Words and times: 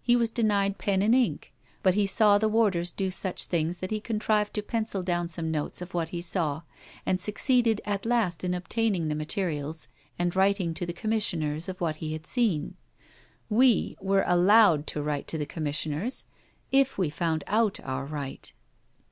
He 0.00 0.14
was 0.14 0.30
denied 0.30 0.78
pen 0.78 1.02
and 1.02 1.16
ink; 1.16 1.52
but 1.82 1.94
he 1.94 2.06
saw 2.06 2.38
the 2.38 2.48
warders 2.48 2.92
do 2.92 3.10
such 3.10 3.46
things 3.46 3.78
that 3.78 3.90
he 3.90 3.98
contrived 3.98 4.54
to 4.54 4.62
pencil 4.62 5.02
down 5.02 5.26
some 5.26 5.50
notes 5.50 5.82
of 5.82 5.94
what 5.94 6.10
he 6.10 6.22
saw, 6.22 6.62
and 7.04 7.20
succeeded 7.20 7.80
at 7.84 8.06
last 8.06 8.44
in 8.44 8.54
obtaining 8.54 9.08
the 9.08 9.16
materials, 9.16 9.88
and 10.16 10.36
writing 10.36 10.74
to 10.74 10.86
the 10.86 10.92
Commissioners 10.92 11.68
of 11.68 11.80
what 11.80 11.96
he 11.96 12.12
had 12.12 12.24
seen. 12.24 12.76
'We' 13.50 13.96
were 14.00 14.22
allowed 14.28 14.86
to 14.86 15.02
write 15.02 15.26
to 15.26 15.38
the 15.38 15.44
Commissioners, 15.44 16.24
if 16.70 16.96
we 16.96 17.10
found 17.10 17.42
out 17.48 17.80
our 17.80 18.06
right. 18.06 18.52